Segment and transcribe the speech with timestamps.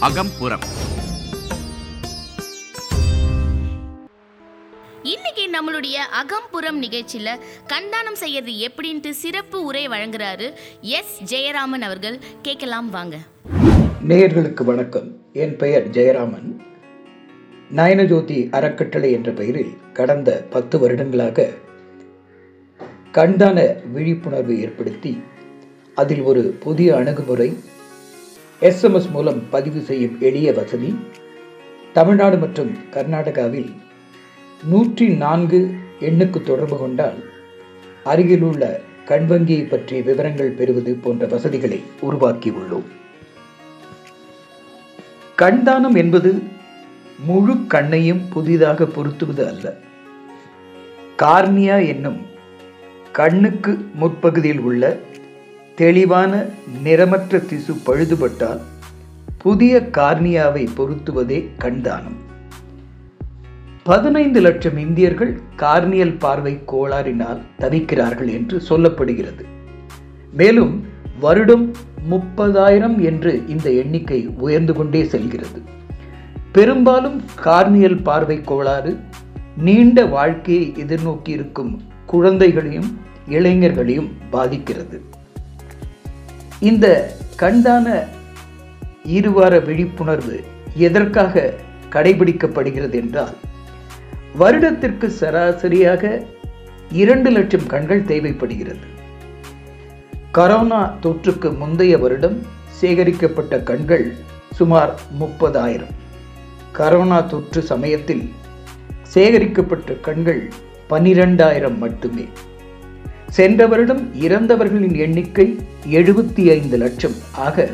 [0.00, 0.60] அகம்புறம்.
[5.02, 12.20] இன்னைக்கு நம்மளுடைய அகம்புறம் நிகழ்ச்சியில கண்தானம் செய்யறது எப்படின்ட்டு சிறப்பு உரை வழங்குறாரு எஸ் ஜெயராமன் அவர்கள்.
[12.42, 13.18] கேட்கலாம் வாங்க.
[14.08, 15.16] நேயர்களுக்கு வணக்கம்.
[15.32, 16.56] என் பெயர் ஜெயராமன்.
[17.76, 21.50] நயனஜோதி அறக்கட்டளை என்ற பெயரில் கடந்த பத்து வருடங்களாக
[23.18, 23.58] கண்தான
[23.92, 25.12] விழிப்புணர்வு ஏற்படுத்தி
[25.96, 27.48] அதில் ஒரு புதிய அணுகுமுறை
[28.62, 30.90] எஸ்எம்எஸ் மூலம் பதிவு செய்யும் எளிய வசதி
[31.92, 33.70] தமிழ்நாடு மற்றும் கர்நாடகாவில்
[34.68, 35.60] நூற்றி நான்கு
[36.00, 37.18] எண்ணுக்கு தொடர்பு கொண்டால்
[38.04, 38.62] அருகிலுள்ள
[39.04, 42.88] கண் வங்கியை பற்றிய விவரங்கள் பெறுவது போன்ற வசதிகளை உருவாக்கியுள்ளோம்
[45.36, 46.30] கண்தானம் என்பது
[47.26, 49.66] முழு கண்ணையும் புதிதாக பொருத்துவது அல்ல.
[51.22, 52.20] கார்னியா என்னும்
[53.12, 54.96] கண்ணுக்கு முற்பகுதியில் உள்ள
[55.76, 56.44] தெளிவான
[56.84, 58.60] நிறமற்ற திசு பழுதுபட்டால்
[59.38, 62.16] புதிய கார்னியாவை பொருத்துவதே கண்தானம்.
[63.84, 69.44] பதினைந்து லட்சம் இந்தியர்கள் கார்னியல் பார்வை கோளாறினால் தவிக்கிறார்கள் என்று சொல்லப்படுகிறது.
[70.32, 70.84] மேலும்
[71.20, 71.72] வருடம்
[72.10, 75.62] முப்பதாயிரம் என்று இந்த எண்ணிக்கை உயர்ந்து கொண்டே செல்கிறது.
[76.52, 78.98] பெரும்பாலும் கார்னியல் பார்வை கோளாறு
[79.56, 82.90] நீண்ட வாழ்க்கையை எதிர்நோக்கி இருக்கும் குழந்தைகளையும்
[83.36, 84.98] இளைஞர்களையும் பாதிக்கிறது.
[86.68, 86.86] இந்த
[87.42, 87.86] கண்டான
[89.16, 90.36] இருவார விழிப்புணர்வு
[90.86, 91.54] எதற்காக
[91.92, 93.36] கடைபிடிக்கப்படுகிறது என்றால்
[94.36, 96.02] வருடத்திற்கு சராசரியாக
[97.02, 98.86] இரண்டு லட்சம் கண்கள் தேவைப்படுகிறது.
[100.34, 102.38] கரோனா தொற்றுக்கு முந்தைய வருடம்
[102.80, 104.06] சேகரிக்கப்பட்ட கண்கள்
[104.58, 105.94] சுமார் முப்பதாயிரம்.
[106.78, 108.24] கரோனா தொற்று சமயத்தில்
[109.14, 110.42] சேகரிக்கப்பட்ட கண்கள்
[110.90, 112.24] பனிரெண்டாயிரம் மட்டுமே.
[113.28, 115.58] சென்ற வருடம் இறந்தவர்களின் எண்ணிக்கை
[115.92, 117.14] எழுபத்தி ஐந்து லட்சம்.
[117.32, 117.68] ஆக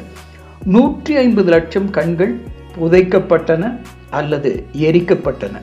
[0.65, 2.39] நூற்றி ஐம்பது லட்சம் கண்கள்
[2.79, 3.81] புதைக்கப்பட்டன
[4.11, 5.61] அல்லது எரிக்கப்பட்டன.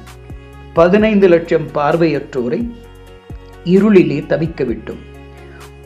[0.73, 2.59] பதினைந்து லட்சம் பார்வையற்றோரை
[3.65, 5.01] இருளிலே தவிக்க விட்டோம்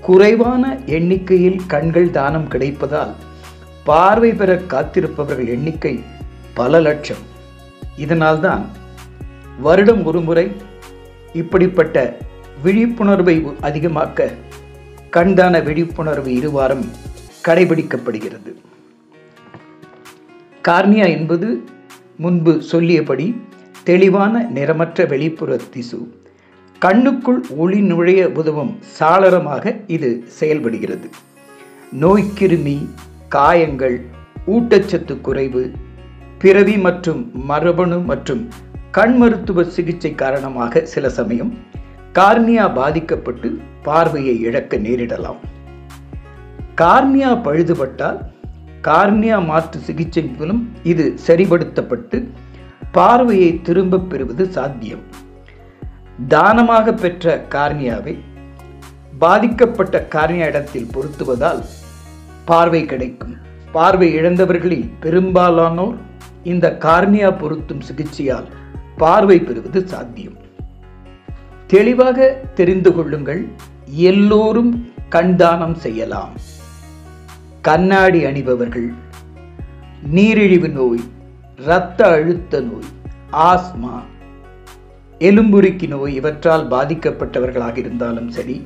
[0.02, 3.14] குறைவான எண்ணிக்கையில் கண்கள் தானம் கிடைப்பதால்
[3.84, 6.04] பார்வை பெற காத்திருப்பவர்கள் எண்ணிக்கை
[6.54, 7.24] பல லட்சம்.
[7.98, 8.66] இதனால்தான்
[9.60, 10.52] வருடம் ஒருமுறை
[11.42, 12.04] இப்படிப்பட்ட
[12.64, 13.36] விழிப்புணர்வை
[13.70, 14.28] அதிகமாக்க
[15.16, 16.86] கண்தான விழிப்புணர்வு இருவாரம்
[17.48, 18.52] கடைபிடிக்கப்படுகிறது.
[20.68, 21.50] கார்னியா என்பது
[22.24, 23.28] முன்பு சொல்லியபடி
[23.84, 26.00] தெளிவான நிறமற்ற வெளிப்புற திசு.
[26.82, 30.10] கண்ணுக்குள் ஒளி நுழைய உதவும் சாளரமாக இது
[30.40, 31.10] செயல்படுகிறது.
[32.02, 32.78] நோய்க்கிருமி
[33.30, 33.98] காயங்கள்
[34.48, 35.64] ஊட்டச்சத்து குறைவு
[36.42, 38.44] பிறவி மற்றும் மரபணு மற்றும்
[38.96, 41.58] கண் மருத்துவ சிகிச்சை காரணமாக சில சமயம்
[42.14, 43.50] கார்னியா பாதிக்கப்பட்டு
[43.84, 45.40] பார்வையை இழக்க நேரிடலாம்.
[46.76, 48.20] கார்னியா பழுதுபட்டால்
[48.82, 52.28] கார்னியா மாற்று சிகிச்சை மூலம் இது சரிபடுத்தப்பட்டு
[52.92, 55.04] பார்வையை திரும்பப் பெறுவது சாத்தியம்.
[56.28, 58.16] தானமாக பெற்ற கார்னியாவை
[59.20, 61.64] பாதிக்கப்பட்ட கார்னியா இடத்தில் பொருத்துவதால்
[62.46, 63.36] பார்வை கிடைக்கும்.
[63.72, 65.98] பார்வை இழந்தவர்களில் பெரும்பாலானோர்
[66.44, 68.48] இந்த கார்னியா பொருத்தும் சிகிச்சையால்
[68.98, 70.38] பார்வை பெறுவது சாத்தியம்.
[71.68, 72.28] தெளிவாக
[72.60, 73.42] தெரிந்து கொள்ளுங்கள்
[74.12, 74.72] எல்லோரும்
[75.16, 76.36] கண்தானம் செய்யலாம்.
[77.62, 78.90] கண்ணாடி அணிபவர்கள்
[80.16, 81.04] நீரிழிவு நோய்
[81.66, 82.90] இரத்த அழுத்த நோய்
[83.50, 83.94] ஆஸ்மா
[85.20, 88.58] எலும்புருக்கி நோய் இவற்றால் பாதிக்கப்பட்டவர்களாக இருந்தாலும் சரி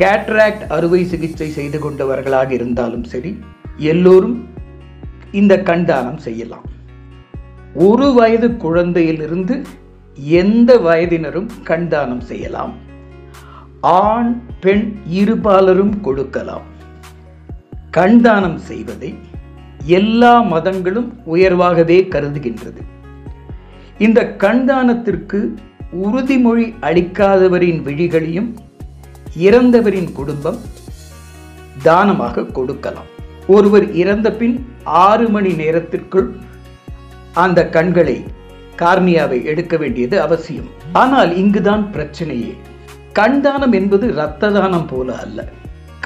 [0.00, 3.32] கேட்ராக்ட் அறுவை சிகிச்சை செய்து கொண்டவர்களாக இருந்தாலும் சரி
[3.76, 4.38] எல்லோரும்
[5.32, 6.66] இந்த கண்தானம் செய்யலாம்.
[7.76, 9.64] ஒரு வயது குழந்தையிலிருந்து
[10.14, 12.74] எந்த வயதினரும் கண்தானம் செய்யலாம்.
[13.80, 16.62] ஆண் பெண் இருபாலரும் கொடுக்கலாம்.
[17.90, 19.14] கண்தானம் செய்வதை
[19.84, 22.82] எல்லா மதங்களும் உயர்வாகவே கருதுகின்றது.
[23.98, 25.40] இந்த கண்தானத்திற்கு
[26.04, 28.56] உறுதிமொழி அளிக்காதவரின் விழிகளையும்
[29.38, 30.58] இறந்தவரின் குடும்பம்
[31.82, 33.10] தானமாக கொடுக்கலாம்.
[33.46, 36.36] ஒருவர் இறந்த பின் ஆறு மணி நேரத்திற்குள்
[37.42, 38.16] அந்த கண்களை
[38.80, 40.70] கார்னியாவை எடுக்க வேண்டியது அவசியம்.
[41.02, 42.54] ஆனால் இங்குதான் பிரச்சனையே.
[43.18, 45.38] கண்தானம் என்பது இரத்த தானம் போல அல்ல.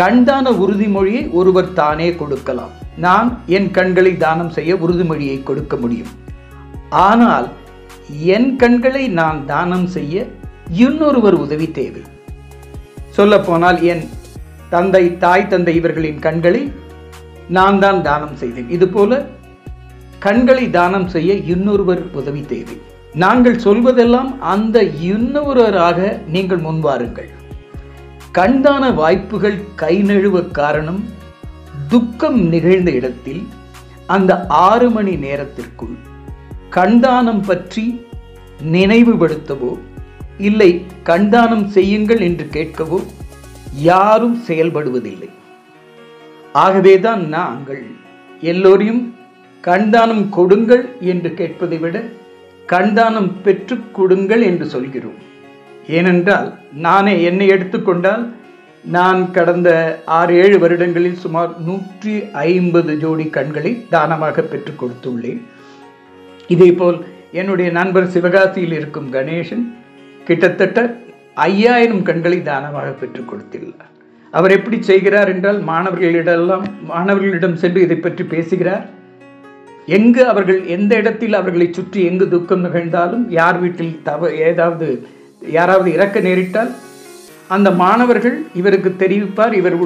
[0.01, 2.75] கண்தான உறுதிமொழியை ஒருவர் தானே கொடுக்கலாம்.
[3.07, 6.13] நான் என் கண்களை தானம் செய்ய உறுதிமொழியை கொடுக்க முடியும்.
[7.09, 7.49] ஆனால்
[8.37, 10.25] என் கண்களை நான் தானம் செய்ய
[10.85, 12.03] இன்னொருவர் உதவி தேவை.
[13.19, 14.05] சொல்லப்போனால் என்
[14.75, 16.63] தந்தை தாய் தந்தை இவர்களின் கண்களை
[17.59, 18.71] நான் தான் தானம் செய்தேன்.
[18.77, 19.13] இதுபோல
[20.25, 22.77] கண்களை தானம் செய்ய இன்னொருவர் உதவி தேவை.
[23.23, 25.99] நாங்கள் சொல்வதெல்லாம் அந்த இன்னொருவராக
[26.35, 27.31] நீங்கள் முன்வாருங்கள்
[28.39, 31.01] கண்தான வாய்ப்புகள் கை நழுவ காரணம்
[31.89, 33.43] துக்கம் நிகழ்ந்த இடத்தில்
[34.07, 34.33] அந்த
[34.67, 35.97] ஆறு மணி நேரத்திற்குள்
[36.77, 37.85] கண்தானம் பற்றி
[38.75, 39.73] நினைவுபடுத்தவோ
[40.49, 40.71] இல்லை
[41.05, 42.99] கண்தானம் செய்யுங்கள் என்று கேட்கவோ
[43.91, 45.31] யாரும் செயல்படுவதில்லை.
[46.53, 47.83] ஆகவேதான் நாங்கள்
[48.53, 49.03] எல்லோரையும்
[49.69, 51.97] கண்தானம் கொடுங்கள் என்று கேட்பதை விட
[52.73, 55.19] கண்தானம் பெற்றுக் கொடுங்கள் என்று சொல்கிறோம்.
[55.97, 56.49] ஏனென்றால்
[56.87, 58.25] நானே என்னை எடுத்துக்கொண்டால்
[58.97, 59.71] நான் கடந்த
[60.19, 62.15] ஆறு ஏழு வருடங்களில் சுமார் நூற்றி
[62.51, 65.41] ஐம்பது ஜோடி கண்களை தானமாக பெற்றுக் கொடுத்துள்ளேன்.
[66.55, 66.99] இதேபோல்
[67.41, 69.65] என்னுடைய நண்பர் சிவகாசியில் இருக்கும் கணேசன்
[70.29, 70.79] கிட்டத்தட்ட
[71.49, 73.91] ஐயாயிரம் கண்களை தானமாக பெற்றுக் கொடுத்துள்ளார்.
[74.39, 78.87] அவர் எப்படி செய்கிறார் என்றால் மாணவர்களிடெல்லாம் மாணவர்களிடம் சென்று இதை பற்றி பேசுகிறார்.
[79.87, 84.89] எங்கு அவர்கள் எந்த இடத்தில் அவர்களை சுற்றி எங்கு துக்கம் நிகழ்ந்தாலும் யார் வீட்டில் தவ ஏதாவது
[85.57, 86.73] யாராவது இறக்க நேரிட்டால்
[87.49, 89.53] அந்த மாணவர்கள் இவருக்கு தெரிவிப்பார்.
[89.53, 89.77] இவர்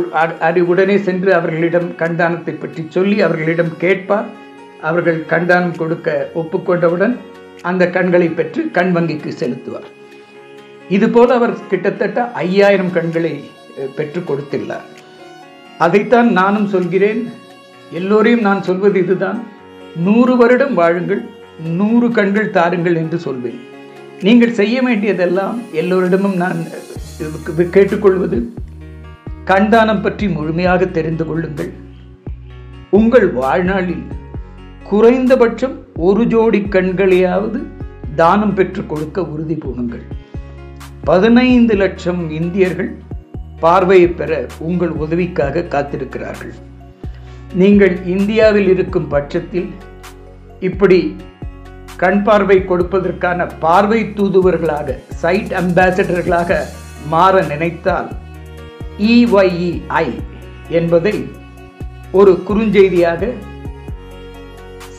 [0.49, 4.27] அது உடனே சென்று அவர்களிடம் கண்டானத்தை பற்றி சொல்லி அவர்களிடம் கேட்பார்.
[4.81, 7.15] அவர்கள் கண்டானம் கொடுக்க ஒப்புக்கொண்டவுடன்
[7.63, 9.89] அந்த கண்களை பெற்று கண் வங்கிக்கு செலுத்துவார்.
[10.89, 13.35] இதுபோல் அவர் கிட்டத்தட்ட ஐயாயிரம் கண்களை
[13.97, 14.87] பெற்று கொடுத்துள்ளார்.
[15.79, 17.23] அதைத்தான் நானும் சொல்கிறேன்.
[18.01, 19.41] எல்லோரையும் நான் சொல்வது இதுதான்.
[20.07, 21.23] நூறு வருடம் வாழுங்கள்
[21.79, 23.61] நூறு கண்கள் தாருங்கள் என்று சொல்வேன்.
[24.23, 26.61] நீங்கள் செய்ய வேண்டியதெல்லாம் எல்லோரிடமும் நான்
[27.77, 28.39] கேட்டுக்கொள்வது
[29.45, 31.73] கண்தானம் பற்றி முழுமையாக தெரிந்து கொள்ளுங்கள்.
[32.91, 34.05] உங்கள் வாழ்நாளில்
[34.91, 37.61] குறைந்தபட்சம் ஒரு ஜோடி கண்களையாவது
[38.17, 40.05] தானம் பெற்றுக் கொடுக்க உறுதி பூணுங்கள்.
[41.05, 42.93] பதினைந்து லட்சம் இந்தியர்கள்
[43.61, 46.55] பார்வையை பெற உங்கள் உதவிக்காக காத்திருக்கிறார்கள்.
[47.55, 49.69] நீங்கள் இந்தியாவில் இருக்கும் பட்சத்தில்
[50.61, 50.99] இப்படி
[51.97, 56.59] கண் பார்வை கொடுப்பதற்கான பார்வை தூதுவர்களாக சைட் அம்பாசடர்களாக
[57.09, 58.11] மாற நினைத்தால்
[59.11, 60.07] இஒய்இஐ
[60.69, 61.15] என்பதை
[62.13, 63.31] ஒரு குறுஞ்செய்தியாக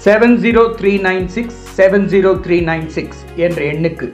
[0.04, 4.08] seven zero three nine six seven zero three nine six என்ற எண்ணுக்கு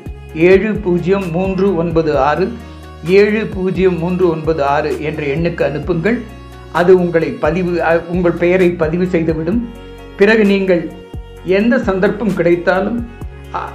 [0.49, 2.45] ஏழு பூஜ்ஜியம் மூன்று ஒன்பது ஆறு
[3.19, 6.19] ஏழு பூஜ்ஜியம் மூன்று ஒன்பது ஆறு என்ற எண்ணுக்கு அனுப்புங்கள்.
[6.79, 7.71] அது உங்களை பதிவு
[8.13, 9.61] உங்கள் பெயரை பதிவு செய்துவிடும்.
[10.19, 10.83] பிறகு நீங்கள்
[11.57, 12.99] எந்த சந்தர்ப்பம் கிடைத்தாலும்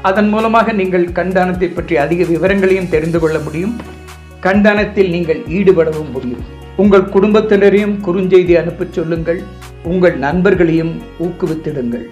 [0.09, 3.75] அதன் மூலமாக நீங்கள் கண்தானத்தை பற்றி அதிக விவரங்களையும் தெரிந்து கொள்ள முடியும்.
[4.47, 6.45] கண்தானத்தில் நீங்கள் ஈடுபடவும் முடியும்.
[6.83, 9.41] உங்கள் குடும்பத்தினரையும் குறுஞ்செய்தி அனுப்பச் சொல்லுங்கள்.
[9.93, 10.95] உங்கள் நண்பர்களையும்
[11.27, 12.07] ஊக்குவித்திடுங்கள்.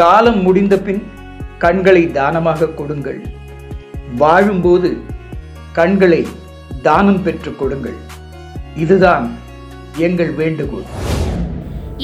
[0.00, 1.02] காலம் முடிந்த பின்
[1.64, 3.20] கண்களை தானமாக கொடுங்கள்.
[4.22, 4.90] வாழும்போது
[5.78, 6.22] கண்களை
[6.86, 7.98] தானம் பெற்றுக் கொடுங்கள்.
[8.84, 9.26] இதுதான்
[9.96, 10.84] எங்கள் வேண்டுகோள்.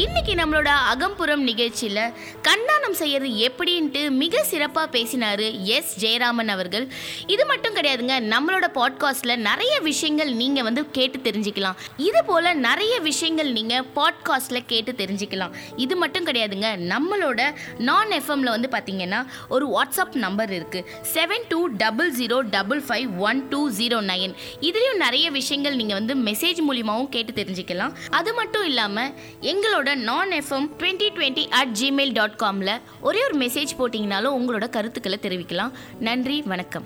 [0.01, 2.13] இன்னைக்கு நம்மளோட அகம்புறம் நிகழ்ச்சியில்
[2.43, 6.89] கண்ணானம் செய்யறது எப்படின்ட்டு மிக சிறப்பாக பேசினாரு எஸ் ஜெயராமன் அவர்கள்.
[7.27, 11.77] இது மட்டும் கிடையாதுங்க நம்மளோட பாட்காஸ்ட்டில் நிறைய விஷயங்கள் நீங்கள் வந்து கேட்டு தெரிஞ்சுக்கலாம்.
[11.97, 15.53] இது போல நிறைய விஷயங்கள் நீங்கள் பாட்காஸ்ட்டில் கேட்டு தெரிஞ்சுக்கலாம்.
[15.77, 20.89] இது மட்டும் கிடையாதுங்க நம்மளோட நான் எஃப்எம்ல வந்து பார்த்தீங்கன்னா ஒரு வாட்ஸ்அப் நம்பர் இருக்கு.
[21.15, 26.17] Seven two double zero double five one two zero nine இதுலேயும் நிறைய விஷயங்கள் நீங்கள் வந்து
[26.31, 27.95] மெசேஜ் மூலியமாகவும் கேட்டு தெரிஞ்சுக்கலாம்.
[28.11, 33.69] அது மட்டும் இல்லாமல் எங்களோட நான் FM twenty twenty at Gmail dot காமில் ஒரே ஒரு மெசேஜ்
[33.79, 35.71] போட்டிங்கனாலும் உங்களோட கருத்துக்களை தெரிவிக்கலாம்.
[35.99, 36.85] நன்றி வணக்கம்.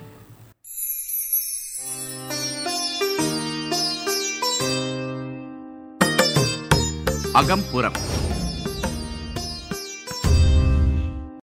[7.33, 7.95] அகம்புறம்.